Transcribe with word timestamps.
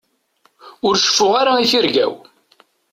Ur 0.87 0.95
ceffuɣ 0.97 1.33
ara 1.41 1.51
i 1.63 1.65
tirga-w. 1.71 2.13